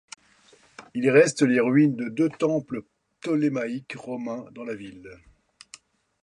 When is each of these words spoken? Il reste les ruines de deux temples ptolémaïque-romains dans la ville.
Il 0.95 1.11
reste 1.11 1.43
les 1.43 1.59
ruines 1.59 1.95
de 1.95 2.09
deux 2.09 2.29
temples 2.29 2.85
ptolémaïque-romains 3.19 4.45
dans 4.51 4.63
la 4.63 4.73
ville. 4.73 5.07